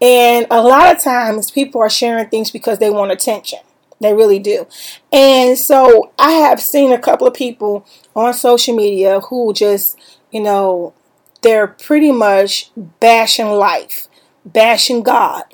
And 0.00 0.46
a 0.50 0.60
lot 0.60 0.94
of 0.94 1.02
times 1.02 1.50
people 1.50 1.80
are 1.80 1.90
sharing 1.90 2.28
things 2.28 2.50
because 2.50 2.78
they 2.78 2.90
want 2.90 3.12
attention. 3.12 3.60
They 4.00 4.12
really 4.12 4.38
do. 4.38 4.66
And 5.12 5.56
so 5.56 6.12
I 6.18 6.32
have 6.32 6.60
seen 6.60 6.92
a 6.92 6.98
couple 6.98 7.26
of 7.26 7.34
people 7.34 7.86
on 8.14 8.34
social 8.34 8.76
media 8.76 9.20
who 9.20 9.54
just, 9.54 9.98
you 10.30 10.40
know, 10.40 10.92
they're 11.42 11.66
pretty 11.66 12.12
much 12.12 12.70
bashing 12.76 13.48
life, 13.48 14.08
bashing 14.44 15.02
God, 15.02 15.44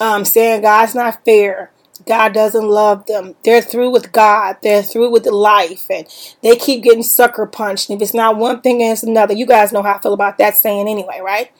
um, 0.00 0.24
saying 0.24 0.62
God's 0.62 0.94
not 0.94 1.24
fair. 1.24 1.70
God 2.04 2.32
doesn't 2.32 2.66
love 2.66 3.06
them. 3.06 3.36
They're 3.44 3.62
through 3.62 3.90
with 3.90 4.10
God. 4.10 4.56
They're 4.62 4.82
through 4.82 5.12
with 5.12 5.26
life. 5.26 5.86
And 5.88 6.06
they 6.42 6.56
keep 6.56 6.82
getting 6.82 7.04
sucker 7.04 7.46
punched. 7.46 7.90
And 7.90 8.00
if 8.00 8.06
it's 8.06 8.14
not 8.14 8.36
one 8.36 8.60
thing, 8.60 8.80
it's 8.80 9.04
another. 9.04 9.34
You 9.34 9.46
guys 9.46 9.72
know 9.72 9.82
how 9.82 9.94
I 9.94 10.00
feel 10.00 10.14
about 10.14 10.38
that 10.38 10.56
saying 10.56 10.88
anyway, 10.88 11.20
right? 11.22 11.52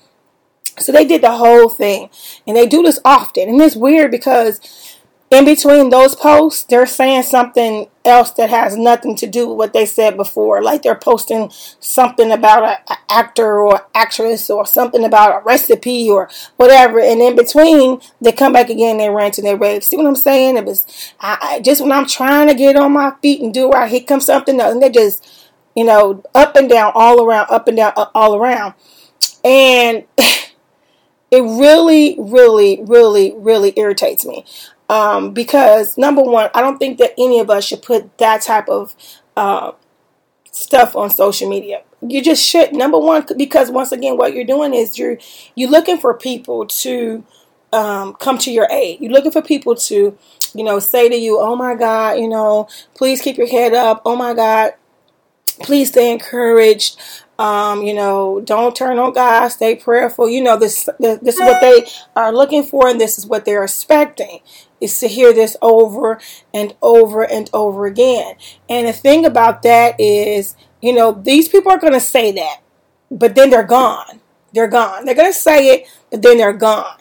So 0.79 0.93
they 0.93 1.07
did 1.07 1.23
the 1.23 1.33
whole 1.33 1.69
thing. 1.69 2.11
And 2.47 2.57
they 2.57 2.67
do 2.67 2.83
this 2.83 3.01
often. 3.05 3.49
And 3.49 3.61
it's 3.61 3.77
weird 3.77 4.11
because 4.11 4.61
in 5.31 5.47
between 5.47 5.89
those 5.89 6.15
posts, 6.15 6.65
they're 6.65 6.85
saying 6.85 7.23
something 7.23 7.89
else 8.05 8.33
that 8.33 8.51
has 8.51 8.77
nothing 8.77 9.17
to 9.17 9.27
do 9.27 9.49
with 9.49 9.57
what 9.57 9.73
they 9.73 9.87
said 9.87 10.17
before. 10.17 10.63
Like 10.63 10.83
they're 10.83 10.95
posting 10.95 11.51
something 11.81 12.31
about 12.31 12.65
an 12.89 12.97
actor 13.09 13.63
or 13.63 13.87
actress 13.95 14.51
or 14.51 14.67
something 14.67 15.05
about 15.05 15.41
a 15.41 15.45
recipe 15.45 16.11
or 16.11 16.29
whatever. 16.57 17.01
And 17.01 17.23
in 17.23 17.35
between, 17.35 18.01
they 18.21 18.33
come 18.33 18.53
back 18.53 18.69
again, 18.69 18.99
they 18.99 19.09
rant 19.09 19.39
and 19.39 19.47
they 19.47 19.55
rave. 19.55 19.85
See 19.85 19.97
what 19.97 20.07
I'm 20.07 20.17
saying? 20.17 20.59
It 20.59 20.67
was 20.67 21.15
I, 21.21 21.39
I, 21.41 21.61
just 21.61 21.81
when 21.81 21.93
I'm 21.93 22.07
trying 22.07 22.49
to 22.49 22.55
get 22.55 22.77
on 22.77 22.93
my 22.93 23.15
feet 23.23 23.41
and 23.41 23.55
do 23.55 23.71
right, 23.71 23.91
here 23.91 24.03
comes 24.03 24.27
something 24.27 24.61
else. 24.61 24.75
And 24.75 24.83
they 24.83 24.91
just 24.91 25.43
you 25.75 25.85
know, 25.85 26.23
up 26.35 26.57
and 26.57 26.69
down, 26.69 26.93
all 26.95 27.25
around, 27.25 27.49
up 27.51 27.69
and 27.69 27.77
down, 27.77 27.93
uh, 27.97 28.07
all 28.15 28.37
around. 28.37 28.75
And 29.45 30.05
it 31.33 31.41
really, 31.43 32.15
really, 32.19 32.81
really, 32.85 33.33
really 33.37 33.73
irritates 33.77 34.27
me. 34.27 34.45
Um, 34.91 35.33
because 35.33 35.97
number 35.97 36.23
one, 36.23 36.51
I 36.55 36.61
don't 36.61 36.79
think 36.79 36.99
that 36.99 37.15
any 37.19 37.41
of 37.41 37.49
us 37.51 37.65
should 37.65 37.83
put 37.83 38.19
that 38.19 38.43
type 38.43 38.69
of 38.69 38.95
uh, 39.37 39.73
stuff 40.53 40.97
on 40.97 41.11
social 41.11 41.49
media. 41.49 41.83
You 42.03 42.23
just 42.23 42.45
should. 42.47 42.75
Number 42.75 42.99
one, 42.99 43.25
because 43.37 43.71
once 43.71 43.93
again, 43.93 44.19
what 44.19 44.35
you're 44.35 44.45
doing 44.45 44.75
is 44.75 44.99
you're 44.99 45.19
you're 45.55 45.71
looking 45.71 45.99
for 45.99 46.15
people 46.15 46.67
to 46.67 47.25
um, 47.73 48.15
come 48.15 48.39
to 48.39 48.53
your 48.53 48.69
aid. 48.71 49.01
You're 49.01 49.13
looking 49.13 49.33
for 49.33 49.43
people 49.43 49.75
to, 49.77 50.19
you 50.55 50.65
know, 50.65 50.81
say 50.81 51.09
to 51.09 51.17
you, 51.17 51.41
"Oh 51.41 51.57
my 51.57 51.75
God, 51.75 52.19
you 52.19 52.29
know, 52.29 52.69
please 52.95 53.23
keep 53.23 53.39
your 53.39 53.49
head 53.49 53.73
up. 53.73 54.03
Oh 54.05 54.17
my 54.17 54.35
God, 54.35 54.75
please 55.61 55.89
stay 55.89 56.13
encouraged. 56.13 56.99
Um, 57.43 57.83
you 57.83 57.93
know, 57.93 58.41
don't 58.41 58.77
turn 58.77 59.01
on 59.01 59.15
God. 59.15 59.49
Stay 59.49 59.75
prayerful. 59.75 60.29
You 60.29 60.45
know, 60.45 60.57
this 60.57 60.89
this 61.01 61.35
is 61.35 61.41
what 61.41 61.61
they 61.61 61.85
are 62.15 62.33
looking 62.33 62.63
for, 62.63 62.87
and 62.87 63.01
this 63.01 63.19
is 63.19 63.27
what 63.27 63.45
they're 63.45 63.65
expecting 63.65 64.39
is 64.81 65.01
to 65.01 65.09
hear 65.09 65.33
this 65.33 65.57
over 65.61 66.21
and 66.55 66.77
over 66.81 67.25
and 67.29 67.51
over 67.53 67.87
again. 67.87 68.37
And 68.69 68.87
the 68.87 68.93
thing 68.93 69.27
about 69.27 69.63
that 69.63 69.99
is, 69.99 70.55
you 70.81 70.93
know, 70.93 71.11
these 71.11 71.49
people 71.49 71.73
are 71.73 71.79
going 71.79 71.95
to 71.95 72.01
say 72.01 72.31
that, 72.31 72.59
but 73.11 73.35
then 73.35 73.51
they're 73.51 73.65
gone. 73.65 74.21
They're 74.53 74.69
gone. 74.69 75.05
They're 75.05 75.17
going 75.17 75.33
to 75.33 75.39
say 75.39 75.67
it, 75.69 75.89
but 76.13 76.23
then 76.23 76.39
they're 76.39 76.53
gone 76.53 76.99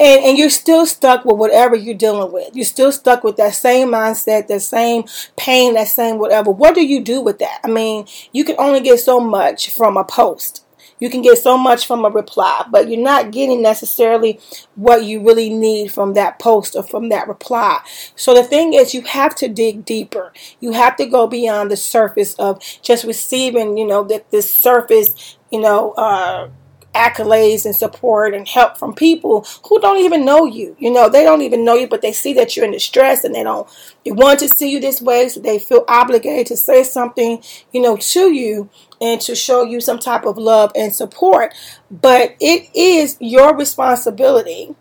and 0.00 0.24
and 0.24 0.38
you're 0.38 0.50
still 0.50 0.86
stuck 0.86 1.24
with 1.24 1.36
whatever 1.36 1.76
you're 1.76 1.94
dealing 1.94 2.32
with. 2.32 2.56
You're 2.56 2.64
still 2.64 2.90
stuck 2.90 3.22
with 3.22 3.36
that 3.36 3.54
same 3.54 3.88
mindset, 3.88 4.48
that 4.48 4.62
same 4.62 5.04
pain, 5.36 5.74
that 5.74 5.88
same 5.88 6.18
whatever. 6.18 6.50
What 6.50 6.74
do 6.74 6.84
you 6.84 7.02
do 7.02 7.20
with 7.20 7.38
that? 7.38 7.60
I 7.62 7.68
mean, 7.68 8.06
you 8.32 8.44
can 8.44 8.56
only 8.58 8.80
get 8.80 8.98
so 9.00 9.20
much 9.20 9.70
from 9.70 9.96
a 9.96 10.04
post. 10.04 10.64
You 10.98 11.08
can 11.08 11.22
get 11.22 11.38
so 11.38 11.56
much 11.56 11.86
from 11.86 12.04
a 12.04 12.10
reply, 12.10 12.66
but 12.70 12.88
you're 12.88 13.02
not 13.02 13.30
getting 13.30 13.62
necessarily 13.62 14.38
what 14.74 15.04
you 15.04 15.24
really 15.26 15.48
need 15.48 15.92
from 15.92 16.12
that 16.12 16.38
post 16.38 16.76
or 16.76 16.82
from 16.82 17.08
that 17.08 17.26
reply. 17.26 17.80
So 18.16 18.34
the 18.34 18.44
thing 18.44 18.74
is, 18.74 18.92
you 18.92 19.00
have 19.02 19.34
to 19.36 19.48
dig 19.48 19.86
deeper. 19.86 20.32
You 20.60 20.72
have 20.72 20.96
to 20.96 21.06
go 21.06 21.26
beyond 21.26 21.70
the 21.70 21.76
surface 21.78 22.34
of 22.34 22.62
just 22.82 23.04
receiving, 23.04 23.78
you 23.78 23.86
know, 23.86 24.04
that 24.04 24.30
this 24.30 24.54
surface, 24.54 25.38
you 25.50 25.60
know, 25.60 25.92
uh, 25.92 26.50
accolades 26.94 27.64
and 27.64 27.74
support 27.74 28.34
and 28.34 28.48
help 28.48 28.76
from 28.76 28.94
people 28.94 29.46
who 29.68 29.80
don't 29.80 29.98
even 29.98 30.24
know 30.24 30.44
you. 30.44 30.76
You 30.78 30.92
know, 30.92 31.08
they 31.08 31.22
don't 31.22 31.42
even 31.42 31.64
know 31.64 31.74
you, 31.74 31.86
but 31.86 32.02
they 32.02 32.12
see 32.12 32.32
that 32.34 32.56
you're 32.56 32.64
in 32.64 32.72
distress 32.72 33.24
and 33.24 33.34
they 33.34 33.42
don't 33.42 33.68
they 34.04 34.12
want 34.12 34.40
to 34.40 34.48
see 34.48 34.70
you 34.70 34.80
this 34.80 35.00
way, 35.00 35.28
so 35.28 35.40
they 35.40 35.58
feel 35.58 35.84
obligated 35.88 36.46
to 36.48 36.56
say 36.56 36.82
something, 36.82 37.42
you 37.72 37.80
know, 37.80 37.96
to 37.96 38.32
you 38.32 38.70
and 39.00 39.20
to 39.22 39.34
show 39.34 39.62
you 39.62 39.80
some 39.80 39.98
type 39.98 40.24
of 40.24 40.38
love 40.38 40.72
and 40.74 40.94
support. 40.94 41.54
But 41.90 42.36
it 42.40 42.68
is 42.74 43.16
your 43.20 43.56
responsibility 43.56 44.74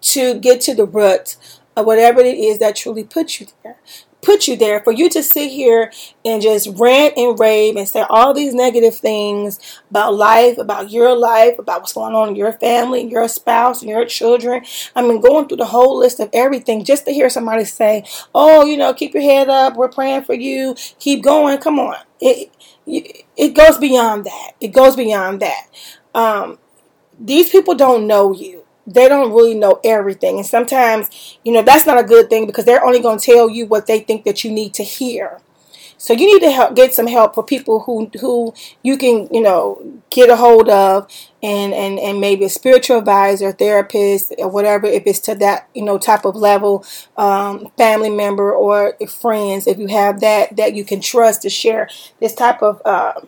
to 0.00 0.38
get 0.38 0.60
to 0.62 0.74
the 0.74 0.84
root 0.84 1.36
of 1.76 1.86
whatever 1.86 2.20
it 2.20 2.38
is 2.38 2.58
that 2.58 2.76
truly 2.76 3.04
puts 3.04 3.40
you 3.40 3.46
there 3.62 3.78
put 4.22 4.48
you 4.48 4.56
there 4.56 4.80
for 4.80 4.92
you 4.92 5.08
to 5.10 5.22
sit 5.22 5.50
here 5.50 5.92
and 6.24 6.42
just 6.42 6.68
rant 6.78 7.14
and 7.16 7.38
rave 7.38 7.76
and 7.76 7.88
say 7.88 8.04
all 8.08 8.34
these 8.34 8.54
negative 8.54 8.94
things 8.96 9.80
about 9.90 10.14
life, 10.14 10.58
about 10.58 10.90
your 10.90 11.16
life, 11.16 11.58
about 11.58 11.80
what's 11.80 11.92
going 11.92 12.14
on 12.14 12.30
in 12.30 12.36
your 12.36 12.52
family, 12.52 13.08
your 13.08 13.28
spouse, 13.28 13.82
your 13.82 14.04
children. 14.04 14.62
I 14.96 15.02
mean, 15.02 15.20
going 15.20 15.48
through 15.48 15.58
the 15.58 15.66
whole 15.66 15.98
list 15.98 16.20
of 16.20 16.30
everything 16.32 16.84
just 16.84 17.06
to 17.06 17.12
hear 17.12 17.30
somebody 17.30 17.64
say, 17.64 18.04
"Oh, 18.34 18.64
you 18.64 18.76
know, 18.76 18.92
keep 18.94 19.14
your 19.14 19.22
head 19.22 19.48
up. 19.48 19.76
We're 19.76 19.88
praying 19.88 20.24
for 20.24 20.34
you. 20.34 20.74
Keep 20.98 21.22
going. 21.22 21.58
Come 21.58 21.78
on." 21.78 21.96
It 22.20 22.50
it 22.86 23.54
goes 23.54 23.78
beyond 23.78 24.24
that. 24.24 24.52
It 24.60 24.68
goes 24.68 24.96
beyond 24.96 25.40
that. 25.40 25.66
Um, 26.14 26.58
these 27.20 27.50
people 27.50 27.74
don't 27.74 28.06
know 28.06 28.32
you 28.32 28.57
they 28.88 29.08
don't 29.08 29.32
really 29.32 29.54
know 29.54 29.80
everything. 29.84 30.36
And 30.36 30.46
sometimes, 30.46 31.38
you 31.44 31.52
know, 31.52 31.62
that's 31.62 31.86
not 31.86 31.98
a 31.98 32.04
good 32.04 32.30
thing 32.30 32.46
because 32.46 32.64
they're 32.64 32.84
only 32.84 33.00
going 33.00 33.18
to 33.18 33.24
tell 33.24 33.48
you 33.48 33.66
what 33.66 33.86
they 33.86 34.00
think 34.00 34.24
that 34.24 34.44
you 34.44 34.50
need 34.50 34.74
to 34.74 34.82
hear. 34.82 35.40
So 36.00 36.12
you 36.12 36.32
need 36.32 36.46
to 36.46 36.52
help 36.52 36.76
get 36.76 36.94
some 36.94 37.08
help 37.08 37.34
for 37.34 37.42
people 37.42 37.80
who 37.80 38.08
who 38.20 38.54
you 38.84 38.96
can, 38.96 39.28
you 39.34 39.40
know, 39.40 40.00
get 40.10 40.30
a 40.30 40.36
hold 40.36 40.68
of 40.68 41.10
and 41.42 41.74
and 41.74 41.98
and 41.98 42.20
maybe 42.20 42.44
a 42.44 42.48
spiritual 42.48 42.98
advisor, 42.98 43.50
therapist, 43.50 44.32
or 44.38 44.48
whatever 44.48 44.86
if 44.86 45.02
it's 45.06 45.18
to 45.20 45.34
that, 45.36 45.68
you 45.74 45.82
know, 45.82 45.98
type 45.98 46.24
of 46.24 46.36
level, 46.36 46.84
um, 47.16 47.72
family 47.76 48.10
member 48.10 48.52
or 48.54 48.96
friends 49.08 49.66
if 49.66 49.76
you 49.78 49.88
have 49.88 50.20
that 50.20 50.56
that 50.56 50.74
you 50.74 50.84
can 50.84 51.00
trust 51.00 51.42
to 51.42 51.50
share 51.50 51.88
this 52.20 52.34
type 52.34 52.62
of 52.62 52.80
uh, 52.84 53.20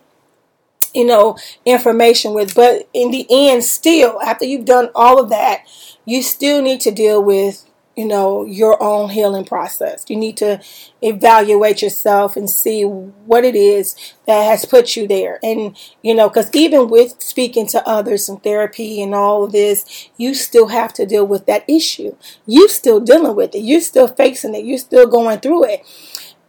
you 0.93 1.05
know, 1.05 1.37
information 1.65 2.33
with. 2.33 2.55
But 2.55 2.87
in 2.93 3.11
the 3.11 3.25
end, 3.29 3.63
still, 3.63 4.21
after 4.21 4.45
you've 4.45 4.65
done 4.65 4.89
all 4.95 5.19
of 5.19 5.29
that, 5.29 5.65
you 6.05 6.21
still 6.21 6.61
need 6.61 6.81
to 6.81 6.91
deal 6.91 7.23
with, 7.23 7.65
you 7.95 8.05
know, 8.05 8.45
your 8.45 8.81
own 8.81 9.09
healing 9.09 9.45
process. 9.45 10.05
You 10.07 10.15
need 10.15 10.37
to 10.37 10.61
evaluate 11.01 11.81
yourself 11.81 12.35
and 12.35 12.49
see 12.49 12.83
what 12.83 13.43
it 13.43 13.55
is 13.55 13.95
that 14.25 14.43
has 14.43 14.65
put 14.65 14.95
you 14.95 15.07
there. 15.07 15.39
And, 15.43 15.77
you 16.01 16.15
know, 16.15 16.29
because 16.29 16.49
even 16.53 16.89
with 16.89 17.21
speaking 17.21 17.67
to 17.67 17.87
others 17.87 18.29
and 18.29 18.41
therapy 18.41 19.01
and 19.01 19.13
all 19.13 19.43
of 19.43 19.51
this, 19.51 20.09
you 20.17 20.33
still 20.33 20.67
have 20.69 20.93
to 20.93 21.05
deal 21.05 21.27
with 21.27 21.45
that 21.47 21.65
issue. 21.67 22.15
You're 22.47 22.69
still 22.69 22.99
dealing 22.99 23.35
with 23.35 23.53
it. 23.55 23.59
You're 23.59 23.81
still 23.81 24.07
facing 24.07 24.55
it. 24.55 24.65
You're 24.65 24.77
still 24.77 25.07
going 25.07 25.39
through 25.39 25.65
it. 25.65 25.85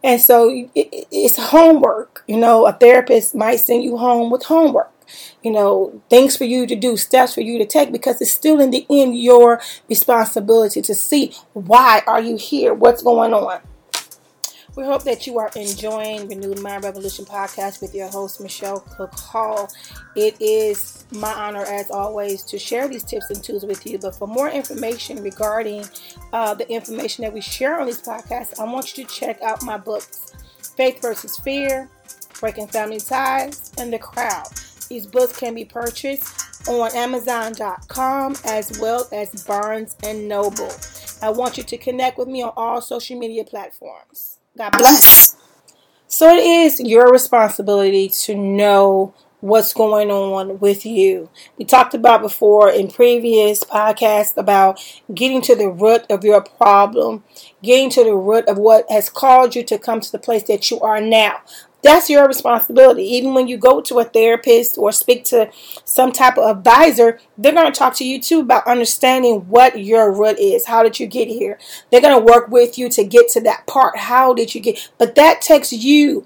And 0.03 0.19
so 0.19 0.67
it's 0.75 1.37
homework. 1.37 2.23
You 2.27 2.37
know, 2.37 2.65
a 2.67 2.73
therapist 2.73 3.33
might 3.33 3.57
send 3.57 3.83
you 3.83 3.97
home 3.97 4.29
with 4.29 4.43
homework. 4.43 4.89
You 5.43 5.51
know, 5.51 6.01
things 6.09 6.35
for 6.37 6.45
you 6.45 6.65
to 6.65 6.75
do, 6.75 6.97
steps 6.97 7.35
for 7.35 7.41
you 7.41 7.57
to 7.57 7.65
take, 7.65 7.91
because 7.91 8.19
it's 8.21 8.31
still 8.31 8.59
in 8.59 8.71
the 8.71 8.85
end 8.89 9.17
your 9.17 9.61
responsibility 9.87 10.81
to 10.81 10.95
see 10.95 11.33
why 11.53 12.01
are 12.07 12.21
you 12.21 12.37
here, 12.37 12.73
what's 12.73 13.03
going 13.03 13.33
on. 13.33 13.61
We 14.75 14.83
hope 14.83 15.03
that 15.03 15.27
you 15.27 15.37
are 15.37 15.51
enjoying 15.55 16.27
Renewed 16.27 16.59
Mind 16.59 16.83
Revolution 16.83 17.25
podcast 17.25 17.79
with 17.79 17.93
your 17.93 18.07
host, 18.07 18.41
Michelle 18.41 18.79
Cook 18.79 19.13
Hall. 19.13 19.71
It 20.15 20.35
is 20.41 21.05
my 21.11 21.31
honor, 21.31 21.63
as 21.63 21.91
always, 21.91 22.41
to 22.45 22.57
share 22.57 22.87
these 22.87 23.03
tips 23.03 23.29
and 23.29 23.43
tools 23.43 23.65
with 23.65 23.85
you. 23.85 23.99
But 23.99 24.15
for 24.15 24.27
more 24.27 24.49
information 24.49 25.21
regarding 25.21 25.85
uh, 26.31 26.55
the 26.55 26.67
information 26.71 27.21
that 27.21 27.31
we 27.31 27.39
share 27.39 27.79
on 27.79 27.85
these 27.85 28.01
podcasts, 28.01 28.59
I 28.59 28.63
want 28.63 28.97
you 28.97 29.05
to 29.05 29.13
check 29.13 29.39
out 29.43 29.61
my 29.61 29.77
books 29.77 30.33
Faith 30.75 31.03
versus 31.03 31.37
Fear, 31.37 31.87
Breaking 32.39 32.65
Family 32.65 32.99
Ties, 32.99 33.71
and 33.77 33.93
The 33.93 33.99
Crowd. 33.99 34.47
These 34.89 35.05
books 35.05 35.37
can 35.37 35.53
be 35.53 35.65
purchased 35.65 36.67
on 36.67 36.89
Amazon.com 36.95 38.37
as 38.43 38.79
well 38.79 39.07
as 39.11 39.43
Barnes 39.45 39.95
and 40.03 40.27
Noble. 40.27 40.71
I 41.21 41.29
want 41.29 41.57
you 41.57 41.63
to 41.63 41.77
connect 41.77 42.17
with 42.17 42.27
me 42.27 42.41
on 42.41 42.53
all 42.57 42.81
social 42.81 43.19
media 43.19 43.43
platforms. 43.43 44.39
God 44.57 44.71
bless. 44.71 45.35
So 46.07 46.29
it 46.29 46.43
is 46.43 46.79
your 46.79 47.11
responsibility 47.11 48.07
to 48.07 48.35
know 48.35 49.15
what's 49.39 49.73
going 49.73 50.11
on 50.11 50.59
with 50.59 50.85
you. 50.85 51.29
We 51.57 51.65
talked 51.65 51.95
about 51.95 52.21
before 52.21 52.69
in 52.69 52.89
previous 52.89 53.63
podcasts 53.63 54.37
about 54.37 54.79
getting 55.13 55.41
to 55.41 55.55
the 55.55 55.69
root 55.69 56.05
of 56.09 56.23
your 56.23 56.41
problem, 56.41 57.23
getting 57.63 57.89
to 57.89 58.03
the 58.03 58.15
root 58.15 58.47
of 58.47 58.57
what 58.57 58.85
has 58.89 59.09
caused 59.09 59.55
you 59.55 59.63
to 59.63 59.79
come 59.79 59.99
to 60.01 60.11
the 60.11 60.19
place 60.19 60.43
that 60.43 60.69
you 60.69 60.79
are 60.81 61.01
now. 61.01 61.41
That's 61.83 62.09
your 62.09 62.25
responsibility. 62.25 63.03
Even 63.03 63.33
when 63.33 63.47
you 63.47 63.57
go 63.57 63.81
to 63.81 63.99
a 63.99 64.05
therapist 64.05 64.77
or 64.77 64.91
speak 64.93 65.25
to 65.25 65.51
some 65.83 66.13
type 66.13 66.37
of 66.37 66.57
advisor, 66.57 67.19
they're 67.37 67.53
going 67.53 67.71
to 67.71 67.77
talk 67.77 67.93
to 67.95 68.05
you 68.05 68.21
too 68.21 68.39
about 68.39 68.65
understanding 68.65 69.41
what 69.49 69.77
your 69.77 70.11
root 70.11 70.39
is. 70.39 70.67
How 70.67 70.81
did 70.81 70.99
you 70.99 71.07
get 71.07 71.27
here? 71.27 71.59
They're 71.91 72.01
going 72.01 72.17
to 72.17 72.25
work 72.25 72.47
with 72.47 72.77
you 72.77 72.89
to 72.89 73.03
get 73.03 73.27
to 73.29 73.41
that 73.41 73.67
part. 73.67 73.97
How 73.97 74.33
did 74.33 74.55
you 74.55 74.61
get? 74.61 74.91
But 74.97 75.15
that 75.15 75.41
takes 75.41 75.73
you 75.73 76.25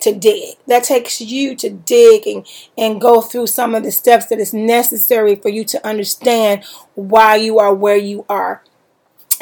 to 0.00 0.14
dig. 0.14 0.56
That 0.66 0.84
takes 0.84 1.20
you 1.20 1.54
to 1.56 1.70
dig 1.70 2.26
and, 2.26 2.46
and 2.76 3.00
go 3.00 3.20
through 3.20 3.48
some 3.48 3.74
of 3.74 3.84
the 3.84 3.92
steps 3.92 4.26
that 4.26 4.40
is 4.40 4.54
necessary 4.54 5.36
for 5.36 5.50
you 5.50 5.64
to 5.64 5.86
understand 5.86 6.64
why 6.94 7.36
you 7.36 7.58
are 7.58 7.74
where 7.74 7.96
you 7.96 8.24
are 8.28 8.62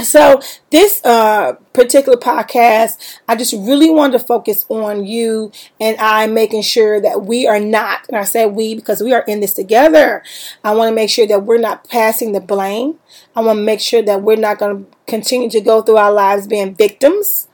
so 0.03 0.41
this 0.71 1.05
uh, 1.05 1.53
particular 1.73 2.19
podcast 2.19 3.19
i 3.29 3.35
just 3.35 3.53
really 3.53 3.91
wanted 3.91 4.19
to 4.19 4.25
focus 4.25 4.67
on 4.69 5.07
you 5.07 5.51
and 5.81 5.97
i 5.99 6.27
making 6.27 6.63
sure 6.63 7.01
that 7.01 7.23
we 7.23 7.47
are 7.47 7.61
not 7.61 8.01
and 8.09 8.17
i 8.17 8.25
say 8.25 8.47
we 8.47 8.75
because 8.75 9.03
we 9.03 9.13
are 9.13 9.25
in 9.29 9.41
this 9.41 9.53
together. 9.55 10.23
I 10.65 10.75
want 10.75 10.91
to 10.91 10.95
make 10.95 11.11
sure 11.11 11.27
that 11.27 11.45
we're 11.45 11.59
not 11.59 11.89
passing 11.89 12.33
the 12.33 12.41
blame. 12.41 12.99
I 13.37 13.41
want 13.41 13.59
to 13.59 13.65
make 13.65 13.81
sure 13.81 14.03
that 14.03 14.23
we're 14.23 14.37
not 14.37 14.59
going 14.59 14.85
to 14.85 14.91
continue 15.07 15.51
to 15.51 15.61
go 15.61 15.83
through 15.83 15.97
our 15.97 16.13
lives 16.13 16.47
being 16.47 16.75
victims 16.75 17.49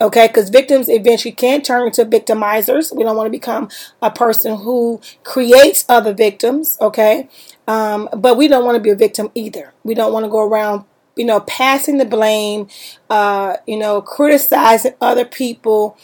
okay? 0.00 0.26
Because 0.26 0.50
victims 0.50 0.88
eventually 0.88 1.32
can 1.32 1.62
turn 1.62 1.86
into 1.86 2.04
victimizers. 2.04 2.94
We 2.94 3.04
don't 3.04 3.16
want 3.16 3.28
to 3.28 3.30
become 3.30 3.68
a 4.02 4.10
person 4.10 4.56
who 4.58 5.00
creates 5.22 5.84
other 5.88 6.12
victims 6.12 6.76
okay? 6.80 7.28
Um, 7.66 8.08
but 8.16 8.36
we 8.36 8.48
don't 8.48 8.64
want 8.64 8.76
to 8.76 8.82
be 8.82 8.90
a 8.90 8.96
victim 8.96 9.30
either. 9.34 9.72
We 9.84 9.94
don't 9.94 10.12
want 10.12 10.24
to 10.24 10.30
go 10.30 10.46
around 10.46 10.84
you 11.16 11.24
know, 11.24 11.40
passing 11.40 11.98
the 11.98 12.04
blame, 12.04 12.68
uh, 13.10 13.56
you 13.66 13.76
know, 13.76 14.00
criticizing 14.00 14.94
other 15.00 15.24
people, 15.24 15.96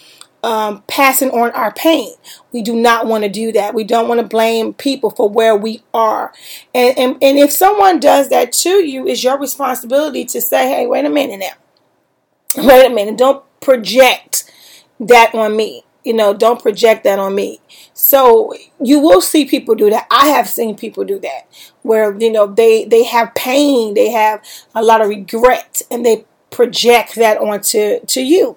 um, 0.43 0.83
passing 0.87 1.31
on 1.31 1.51
our 1.53 1.73
pain. 1.73 2.15
We 2.53 2.63
do 2.63 2.75
not 2.75 3.07
want 3.07 3.25
to 3.25 3.31
do 3.31 3.53
that. 3.53 3.75
We 3.75 3.85
don't 3.85 4.09
want 4.09 4.21
to 4.21 4.27
blame 4.27 4.75
people 4.75 5.11
for 5.11 5.29
where 5.29 5.57
we 5.57 5.83
are. 5.93 6.33
And, 6.75 6.99
and, 6.99 7.19
and 7.23 7.39
if 7.39 7.53
someone 7.53 8.01
does 8.01 8.29
that 8.31 8.53
to 8.53 8.85
you, 8.85 9.07
it's 9.07 9.23
your 9.23 9.39
responsibility 9.39 10.25
to 10.27 10.41
say, 10.41 10.69
hey, 10.69 10.87
wait 10.87 11.05
a 11.05 11.11
minute 11.11 11.41
now. 11.41 12.65
Wait 12.67 12.87
a 12.87 12.95
minute. 12.95 13.17
Don't 13.17 13.45
project 13.61 14.51
that 14.99 15.35
on 15.35 15.57
me. 15.57 15.85
You 16.05 16.15
know, 16.15 16.33
don't 16.33 16.61
project 16.61 17.05
that 17.05 17.19
on 17.19 17.35
me. 17.35 17.61
So 17.93 18.55
you 18.83 19.01
will 19.01 19.21
see 19.21 19.45
people 19.45 19.75
do 19.75 19.91
that. 19.91 20.07
I 20.11 20.29
have 20.29 20.49
seen 20.49 20.77
people 20.77 21.05
do 21.05 21.19
that 21.21 21.47
where, 21.83 22.19
you 22.19 22.33
know, 22.33 22.47
they, 22.47 22.85
they 22.85 23.05
have 23.05 23.35
pain, 23.35 23.95
they 23.95 24.11
have 24.11 24.43
a 24.75 24.83
lot 24.83 25.01
of 25.01 25.09
regret, 25.09 25.83
and 25.91 26.05
they 26.05 26.25
project 26.51 27.15
that 27.15 27.39
onto 27.39 28.01
to 28.05 28.21
you. 28.21 28.57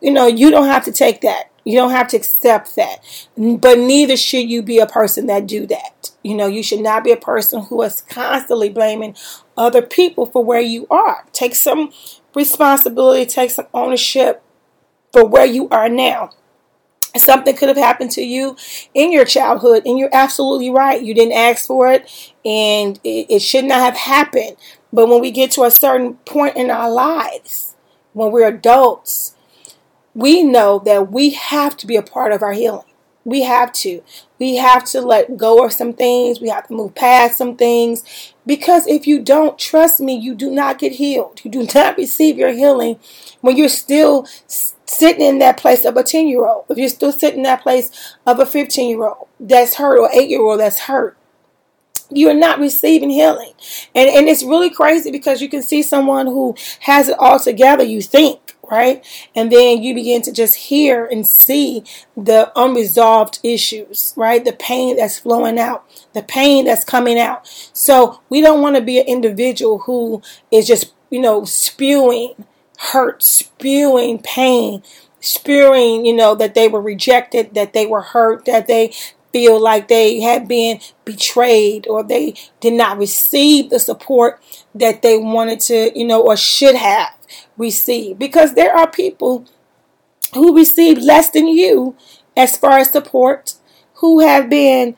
You 0.00 0.10
know, 0.10 0.26
you 0.26 0.50
don't 0.50 0.66
have 0.66 0.84
to 0.84 0.92
take 0.92 1.20
that. 1.22 1.50
You 1.64 1.76
don't 1.76 1.90
have 1.90 2.06
to 2.08 2.16
accept 2.16 2.76
that. 2.76 2.98
But 3.36 3.78
neither 3.78 4.16
should 4.16 4.48
you 4.48 4.62
be 4.62 4.78
a 4.78 4.86
person 4.86 5.26
that 5.26 5.48
do 5.48 5.66
that. 5.66 6.10
You 6.22 6.36
know, 6.36 6.46
you 6.46 6.62
should 6.62 6.80
not 6.80 7.02
be 7.02 7.10
a 7.10 7.16
person 7.16 7.62
who 7.62 7.82
is 7.82 8.02
constantly 8.02 8.68
blaming 8.68 9.16
other 9.56 9.82
people 9.82 10.26
for 10.26 10.44
where 10.44 10.60
you 10.60 10.86
are. 10.90 11.24
Take 11.32 11.56
some 11.56 11.92
responsibility, 12.34 13.26
take 13.26 13.50
some 13.50 13.66
ownership 13.74 14.42
for 15.12 15.26
where 15.26 15.46
you 15.46 15.68
are 15.70 15.88
now. 15.88 16.30
Something 17.20 17.56
could 17.56 17.68
have 17.68 17.76
happened 17.76 18.10
to 18.12 18.22
you 18.22 18.56
in 18.94 19.12
your 19.12 19.24
childhood, 19.24 19.82
and 19.86 19.98
you're 19.98 20.10
absolutely 20.12 20.70
right. 20.70 21.02
You 21.02 21.14
didn't 21.14 21.34
ask 21.34 21.66
for 21.66 21.90
it, 21.90 22.34
and 22.44 22.98
it, 23.04 23.26
it 23.28 23.42
should 23.42 23.64
not 23.64 23.80
have 23.80 23.96
happened. 23.96 24.56
But 24.92 25.08
when 25.08 25.20
we 25.20 25.30
get 25.30 25.50
to 25.52 25.64
a 25.64 25.70
certain 25.70 26.14
point 26.24 26.56
in 26.56 26.70
our 26.70 26.90
lives, 26.90 27.76
when 28.12 28.32
we're 28.32 28.48
adults, 28.48 29.34
we 30.14 30.42
know 30.42 30.78
that 30.86 31.12
we 31.12 31.30
have 31.30 31.76
to 31.76 31.86
be 31.86 31.96
a 31.96 32.02
part 32.02 32.32
of 32.32 32.42
our 32.42 32.52
healing. 32.52 32.86
We 33.26 33.42
have 33.42 33.72
to. 33.72 34.02
We 34.38 34.56
have 34.56 34.84
to 34.86 35.00
let 35.00 35.36
go 35.36 35.64
of 35.64 35.72
some 35.72 35.92
things. 35.92 36.40
We 36.40 36.48
have 36.48 36.68
to 36.68 36.74
move 36.74 36.94
past 36.94 37.36
some 37.36 37.56
things. 37.56 38.32
Because 38.46 38.86
if 38.86 39.06
you 39.06 39.20
don't, 39.20 39.58
trust 39.58 40.00
me, 40.00 40.16
you 40.16 40.34
do 40.34 40.50
not 40.50 40.78
get 40.78 40.92
healed. 40.92 41.40
You 41.44 41.50
do 41.50 41.66
not 41.74 41.98
receive 41.98 42.38
your 42.38 42.52
healing 42.52 43.00
when 43.40 43.56
you're 43.56 43.68
still 43.68 44.26
sitting 44.86 45.24
in 45.24 45.38
that 45.40 45.56
place 45.56 45.84
of 45.84 45.96
a 45.96 46.02
10 46.02 46.28
year 46.28 46.46
old. 46.46 46.66
If 46.68 46.78
you're 46.78 46.88
still 46.88 47.12
sitting 47.12 47.40
in 47.40 47.44
that 47.44 47.62
place 47.62 48.16
of 48.26 48.38
a 48.40 48.46
15 48.46 48.88
year 48.90 49.06
old 49.06 49.28
that's 49.38 49.76
hurt 49.76 49.98
or 49.98 50.10
8 50.12 50.28
year 50.28 50.42
old 50.42 50.60
that's 50.60 50.80
hurt 50.80 51.16
you're 52.10 52.34
not 52.34 52.58
receiving 52.58 53.10
healing. 53.10 53.52
And 53.94 54.08
and 54.08 54.28
it's 54.28 54.42
really 54.42 54.70
crazy 54.70 55.10
because 55.10 55.40
you 55.42 55.48
can 55.48 55.62
see 55.62 55.82
someone 55.82 56.26
who 56.26 56.54
has 56.80 57.08
it 57.08 57.18
all 57.18 57.38
together, 57.38 57.84
you 57.84 58.00
think, 58.00 58.54
right? 58.70 59.04
And 59.34 59.50
then 59.50 59.82
you 59.82 59.94
begin 59.94 60.22
to 60.22 60.32
just 60.32 60.54
hear 60.54 61.06
and 61.06 61.26
see 61.26 61.84
the 62.16 62.52
unresolved 62.56 63.40
issues, 63.42 64.12
right? 64.16 64.44
The 64.44 64.52
pain 64.52 64.96
that's 64.96 65.18
flowing 65.18 65.58
out, 65.58 65.84
the 66.12 66.22
pain 66.22 66.66
that's 66.66 66.84
coming 66.84 67.18
out. 67.18 67.46
So 67.72 68.20
we 68.28 68.40
don't 68.40 68.62
want 68.62 68.76
to 68.76 68.82
be 68.82 69.00
an 69.00 69.06
individual 69.06 69.78
who 69.80 70.22
is 70.50 70.66
just, 70.66 70.92
you 71.10 71.20
know, 71.20 71.44
spewing 71.44 72.34
hurt, 72.78 73.22
spewing 73.22 74.18
pain, 74.18 74.82
spewing, 75.20 76.06
you 76.06 76.14
know, 76.14 76.34
that 76.34 76.54
they 76.54 76.68
were 76.68 76.80
rejected, 76.80 77.54
that 77.54 77.72
they 77.72 77.86
were 77.86 78.02
hurt, 78.02 78.44
that 78.44 78.66
they 78.66 78.92
feel 79.32 79.60
like 79.60 79.88
they 79.88 80.20
had 80.20 80.48
been 80.48 80.80
betrayed 81.04 81.86
or 81.88 82.02
they 82.02 82.34
did 82.60 82.72
not 82.72 82.96
receive 82.96 83.68
the 83.70 83.78
support 83.78 84.40
that 84.74 85.02
they 85.02 85.18
wanted 85.18 85.60
to, 85.60 85.92
you 85.98 86.06
know, 86.06 86.22
or 86.22 86.36
should 86.36 86.74
have 86.74 87.12
received. 87.56 88.18
Because 88.18 88.54
there 88.54 88.74
are 88.74 88.90
people 88.90 89.46
who 90.34 90.56
receive 90.56 90.98
less 90.98 91.30
than 91.30 91.48
you 91.48 91.96
as 92.36 92.56
far 92.56 92.78
as 92.78 92.90
support, 92.90 93.54
who 93.94 94.20
have 94.20 94.48
been, 94.48 94.96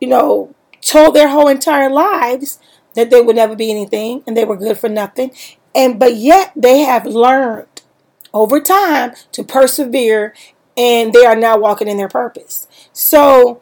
you 0.00 0.08
know, 0.08 0.54
told 0.80 1.14
their 1.14 1.28
whole 1.28 1.48
entire 1.48 1.90
lives 1.90 2.58
that 2.94 3.10
they 3.10 3.20
would 3.20 3.36
never 3.36 3.54
be 3.54 3.70
anything 3.70 4.22
and 4.26 4.36
they 4.36 4.44
were 4.44 4.56
good 4.56 4.78
for 4.78 4.88
nothing. 4.88 5.30
And 5.74 5.98
but 5.98 6.16
yet 6.16 6.52
they 6.56 6.80
have 6.80 7.06
learned 7.06 7.82
over 8.32 8.60
time 8.60 9.12
to 9.32 9.44
persevere 9.44 10.34
and 10.76 11.12
they 11.12 11.24
are 11.24 11.36
now 11.36 11.58
walking 11.58 11.88
in 11.88 11.96
their 11.96 12.08
purpose. 12.08 12.66
So 12.92 13.60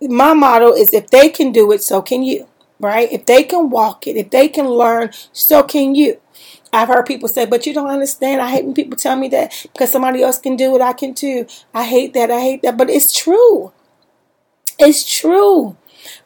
my 0.00 0.34
motto 0.34 0.72
is 0.72 0.92
if 0.92 1.08
they 1.08 1.28
can 1.28 1.52
do 1.52 1.70
it, 1.72 1.82
so 1.82 2.02
can 2.02 2.22
you, 2.22 2.48
right? 2.80 3.10
If 3.12 3.26
they 3.26 3.42
can 3.44 3.70
walk 3.70 4.06
it, 4.06 4.16
if 4.16 4.30
they 4.30 4.48
can 4.48 4.68
learn, 4.68 5.10
so 5.32 5.62
can 5.62 5.94
you. 5.94 6.20
I've 6.72 6.88
heard 6.88 7.06
people 7.06 7.28
say, 7.28 7.46
but 7.46 7.66
you 7.66 7.72
don't 7.72 7.90
understand. 7.90 8.40
I 8.40 8.50
hate 8.50 8.64
when 8.64 8.74
people 8.74 8.96
tell 8.96 9.14
me 9.14 9.28
that 9.28 9.52
because 9.62 9.92
somebody 9.92 10.22
else 10.22 10.38
can 10.38 10.56
do 10.56 10.74
it, 10.74 10.82
I 10.82 10.92
can 10.92 11.14
too. 11.14 11.46
I 11.72 11.84
hate 11.84 12.14
that. 12.14 12.30
I 12.32 12.40
hate 12.40 12.62
that. 12.62 12.76
But 12.76 12.90
it's 12.90 13.16
true. 13.16 13.72
It's 14.78 15.04
true 15.04 15.76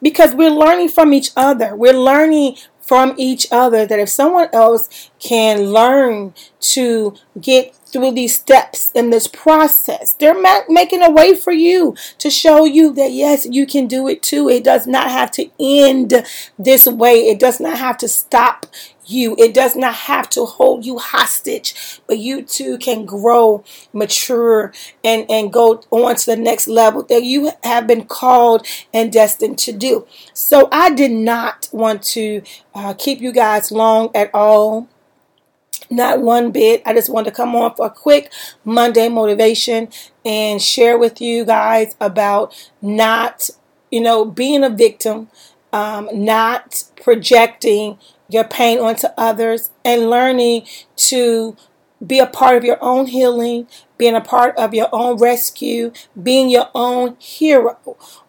because 0.01 0.33
we're 0.33 0.49
learning 0.49 0.89
from 0.89 1.13
each 1.13 1.31
other. 1.35 1.75
We're 1.75 1.93
learning 1.93 2.57
from 2.89 3.13
each 3.17 3.45
other 3.51 3.85
that 3.85 3.99
if 3.99 4.09
someone 4.09 4.49
else 4.51 5.11
can 5.19 5.71
learn 5.71 6.33
to 6.59 7.13
get 7.39 7.75
through 7.85 8.11
these 8.11 8.35
steps 8.35 8.91
in 8.95 9.11
this 9.11 9.27
process. 9.27 10.15
They're 10.15 10.41
making 10.67 11.03
a 11.03 11.11
way 11.11 11.35
for 11.35 11.53
you 11.53 11.95
to 12.17 12.31
show 12.31 12.65
you 12.65 12.91
that 12.93 13.11
yes, 13.11 13.45
you 13.45 13.67
can 13.67 13.85
do 13.85 14.07
it 14.07 14.23
too. 14.23 14.49
It 14.49 14.63
does 14.63 14.87
not 14.87 15.11
have 15.11 15.29
to 15.33 15.51
end 15.59 16.25
this 16.57 16.87
way. 16.87 17.27
It 17.27 17.39
does 17.39 17.59
not 17.59 17.77
have 17.77 17.97
to 17.99 18.07
stop 18.07 18.65
you. 19.11 19.35
It 19.37 19.53
does 19.53 19.75
not 19.75 19.93
have 19.93 20.29
to 20.31 20.45
hold 20.45 20.85
you 20.85 20.97
hostage, 20.97 22.01
but 22.07 22.17
you 22.17 22.41
too 22.41 22.77
can 22.77 23.05
grow, 23.05 23.63
mature, 23.93 24.73
and, 25.03 25.25
and 25.29 25.51
go 25.51 25.81
on 25.91 26.15
to 26.15 26.25
the 26.25 26.35
next 26.35 26.67
level 26.67 27.03
that 27.03 27.23
you 27.23 27.51
have 27.63 27.87
been 27.87 28.05
called 28.05 28.65
and 28.93 29.11
destined 29.11 29.57
to 29.59 29.71
do. 29.71 30.07
So 30.33 30.69
I 30.71 30.91
did 30.91 31.11
not 31.11 31.69
want 31.71 32.03
to 32.03 32.41
uh, 32.73 32.93
keep 32.93 33.21
you 33.21 33.31
guys 33.31 33.71
long 33.71 34.09
at 34.15 34.33
all. 34.33 34.87
Not 35.91 36.21
one 36.21 36.51
bit. 36.51 36.83
I 36.85 36.93
just 36.93 37.09
wanted 37.09 37.31
to 37.31 37.35
come 37.35 37.55
on 37.55 37.75
for 37.75 37.87
a 37.87 37.89
quick 37.89 38.31
Monday 38.63 39.09
motivation 39.09 39.89
and 40.23 40.61
share 40.61 40.99
with 40.99 41.19
you 41.19 41.45
guys 41.45 41.95
about 41.99 42.53
not, 42.79 43.49
you 43.89 44.01
know, 44.01 44.23
being 44.23 44.63
a 44.63 44.69
victim, 44.69 45.29
um, 45.71 46.09
not 46.13 46.83
projecting 47.01 47.97
your 48.27 48.43
pain 48.43 48.79
onto 48.79 49.07
others, 49.17 49.71
and 49.83 50.09
learning 50.09 50.65
to 50.95 51.57
be 52.05 52.19
a 52.19 52.25
part 52.25 52.55
of 52.55 52.63
your 52.63 52.77
own 52.81 53.07
healing, 53.07 53.67
being 53.97 54.15
a 54.15 54.21
part 54.21 54.55
of 54.57 54.73
your 54.73 54.87
own 54.91 55.17
rescue, 55.17 55.91
being 56.21 56.49
your 56.49 56.69
own 56.73 57.17
hero 57.19 57.77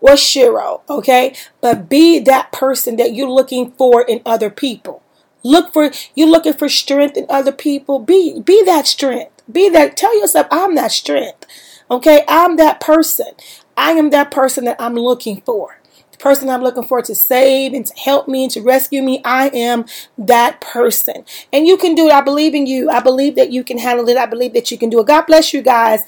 or 0.01 0.13
shero, 0.13 0.83
okay? 0.89 1.35
But 1.61 1.89
be 1.89 2.19
that 2.21 2.51
person 2.51 2.97
that 2.97 3.15
you're 3.15 3.31
looking 3.31 3.73
for 3.73 4.03
in 4.03 4.23
other 4.27 4.51
people. 4.51 5.03
Look 5.43 5.73
for 5.73 5.91
you're 6.15 6.29
looking 6.29 6.53
for 6.53 6.69
strength 6.69 7.17
in 7.17 7.27
other 7.29 7.53
people. 7.53 7.99
Be 7.99 8.41
be 8.41 8.63
that 8.65 8.87
strength. 8.87 9.43
Be 9.51 9.69
that 9.71 9.97
tell 9.97 10.19
yourself 10.19 10.47
I'm 10.51 10.75
that 10.75 10.93
strength. 10.93 11.47
Okay? 11.91 12.25
I'm 12.29 12.57
that 12.57 12.81
person. 12.81 13.33
I 13.77 13.93
am 13.93 14.11
that 14.11 14.31
person 14.31 14.65
that 14.67 14.77
I'm 14.79 14.95
looking 14.95 15.41
for 15.43 15.80
person 16.21 16.49
I'm 16.49 16.63
looking 16.63 16.85
for 16.85 17.03
to 17.03 17.15
save 17.15 17.73
and 17.73 17.87
to 17.87 17.95
help 17.99 18.29
me 18.29 18.45
and 18.45 18.51
to 18.53 18.63
rescue 18.63 19.03
me. 19.03 19.21
I 19.25 19.49
am 19.49 19.87
that 20.19 20.61
person. 20.61 21.25
And 21.53 21.67
you 21.67 21.77
can 21.77 21.95
do 21.95 22.07
it. 22.07 22.13
I 22.13 22.21
believe 22.21 22.55
in 22.55 22.67
you. 22.67 22.91
I 22.91 23.01
believe 23.01 23.35
that 23.37 23.51
you 23.51 23.65
can 23.65 23.79
handle 23.79 24.09
it. 24.09 24.17
I 24.17 24.27
believe 24.27 24.53
that 24.53 24.71
you 24.71 24.79
can 24.79 24.91
do 24.91 25.01
it. 25.01 25.07
God 25.07 25.27
bless 25.27 25.53
you 25.53 25.63
guys. 25.63 26.01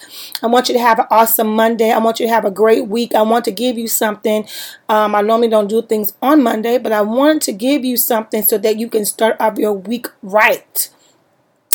I 0.43 0.47
want 0.47 0.69
you 0.69 0.75
to 0.75 0.81
have 0.81 0.99
an 0.99 1.07
awesome 1.11 1.55
Monday. 1.55 1.91
I 1.91 1.99
want 1.99 2.21
you 2.21 2.27
to 2.27 2.33
have 2.33 2.45
a 2.45 2.51
great 2.51 2.87
week. 2.87 3.15
I 3.15 3.23
want 3.23 3.45
to 3.47 3.53
give 3.53 3.79
you 3.79 3.89
something. 3.89 4.47
Um, 4.89 5.15
I 5.15 5.23
normally 5.23 5.49
don't 5.49 5.69
do 5.69 5.83
things 5.83 6.13
on 6.23 6.43
Monday, 6.43 6.79
but 6.79 6.93
I 6.93 7.03
want 7.03 7.43
to 7.43 7.53
give 7.53 7.85
you 7.85 7.97
something 7.97 8.43
so 8.43 8.59
that 8.59 8.79
you 8.79 8.89
can 8.89 9.05
start 9.05 9.37
off 9.41 9.59
your 9.59 9.73
week 9.73 10.07
right. 10.23 10.89